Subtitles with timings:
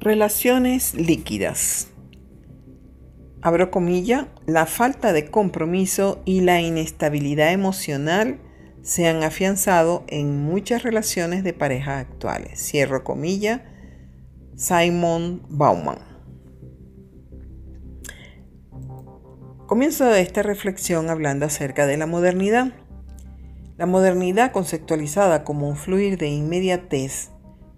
[0.00, 1.88] Relaciones líquidas.
[3.42, 8.38] Abro comilla, la falta de compromiso y la inestabilidad emocional
[8.80, 12.60] se han afianzado en muchas relaciones de pareja actuales.
[12.60, 13.64] Cierro comilla,
[14.54, 15.98] Simon Bauman.
[19.66, 22.72] Comienzo esta reflexión hablando acerca de la modernidad.
[23.76, 27.30] La modernidad conceptualizada como un fluir de inmediatez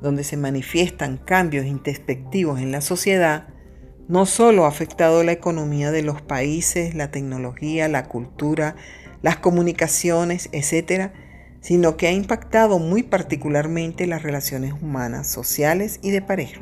[0.00, 3.48] donde se manifiestan cambios introspectivos en la sociedad,
[4.08, 8.76] no solo ha afectado la economía de los países, la tecnología, la cultura,
[9.22, 11.10] las comunicaciones, etc.,
[11.60, 16.60] sino que ha impactado muy particularmente las relaciones humanas, sociales y de pareja,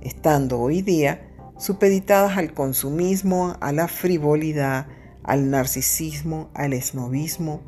[0.00, 4.86] estando hoy día supeditadas al consumismo, a la frivolidad,
[5.22, 7.60] al narcisismo, al esnovismo.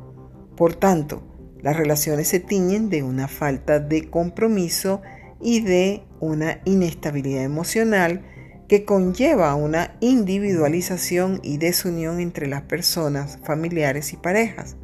[0.55, 1.21] Por tanto,
[1.61, 5.01] las relaciones se tiñen de una falta de compromiso
[5.41, 8.23] y de una inestabilidad emocional
[8.67, 14.75] que conlleva una individualización y desunión entre las personas, familiares y parejas,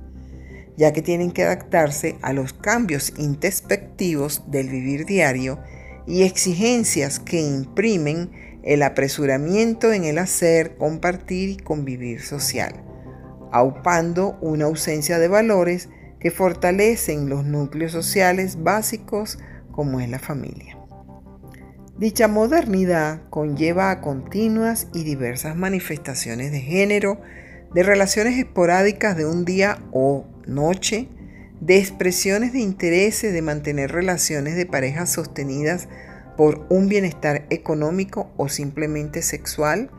[0.77, 5.59] ya que tienen que adaptarse a los cambios introspectivos del vivir diario
[6.07, 8.31] y exigencias que imprimen
[8.63, 12.73] el apresuramiento en el hacer, compartir y convivir social,
[13.51, 15.89] aupando una ausencia de valores
[16.23, 19.37] que fortalecen los núcleos sociales básicos
[19.73, 20.77] como es la familia.
[21.97, 27.21] Dicha modernidad conlleva a continuas y diversas manifestaciones de género,
[27.75, 31.09] de relaciones esporádicas de un día o noche,
[31.59, 35.89] de expresiones de intereses de mantener relaciones de pareja sostenidas
[36.37, 39.91] por un bienestar económico o simplemente sexual,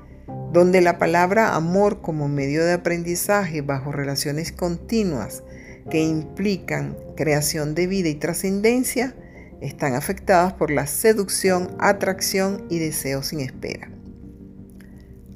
[0.53, 5.43] donde la palabra amor como medio de aprendizaje bajo relaciones continuas
[5.91, 9.15] que implican creación de vida y trascendencia
[9.61, 13.91] están afectadas por la seducción, atracción y deseo sin espera.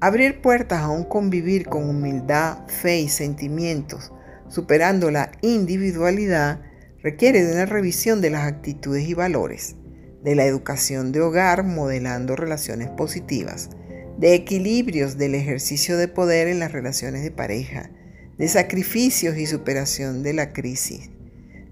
[0.00, 4.12] Abrir puertas a un convivir con humildad, fe y sentimientos,
[4.48, 6.60] superando la individualidad,
[7.02, 9.76] requiere de una revisión de las actitudes y valores,
[10.22, 13.70] de la educación de hogar modelando relaciones positivas,
[14.18, 17.90] de equilibrios del ejercicio de poder en las relaciones de pareja,
[18.38, 21.10] de sacrificios y superación de la crisis,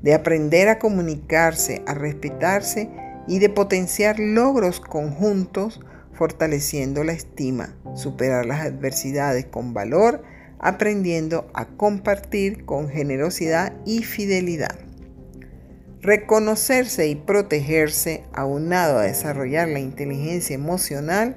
[0.02, 2.90] de aprender a comunicarse, a respetarse
[3.28, 5.80] y de potenciar logros conjuntos
[6.12, 10.22] fortaleciendo la estima, superar las adversidades con valor,
[10.58, 14.74] aprendiendo a compartir con generosidad y fidelidad.
[16.00, 21.36] Reconocerse y protegerse, aunado a desarrollar la inteligencia emocional,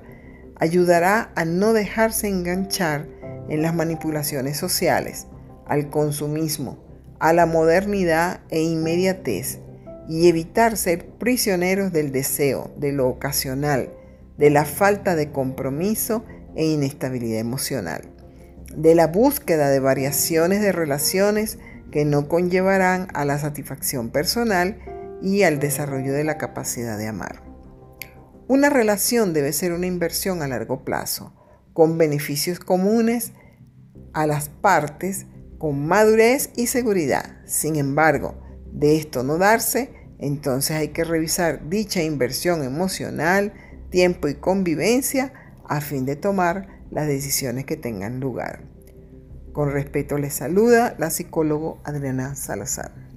[0.56, 3.08] ayudará a no dejarse enganchar
[3.50, 5.28] en las manipulaciones sociales,
[5.66, 6.78] al consumismo,
[7.20, 9.60] a la modernidad e inmediatez
[10.08, 13.92] y evitar ser prisioneros del deseo, de lo ocasional,
[14.38, 16.24] de la falta de compromiso
[16.56, 18.02] e inestabilidad emocional,
[18.76, 21.60] de la búsqueda de variaciones de relaciones
[21.92, 24.80] que no conllevarán a la satisfacción personal
[25.22, 27.44] y al desarrollo de la capacidad de amar.
[28.48, 31.34] Una relación debe ser una inversión a largo plazo,
[31.74, 33.34] con beneficios comunes
[34.14, 35.26] a las partes
[35.58, 37.38] con madurez y seguridad.
[37.46, 38.36] Sin embargo,
[38.72, 43.54] de esto no darse, entonces hay que revisar dicha inversión emocional,
[43.90, 45.34] tiempo y convivencia
[45.68, 48.64] a fin de tomar las decisiones que tengan lugar.
[49.54, 53.09] Con respeto les saluda la psicólogo Adriana Salazar.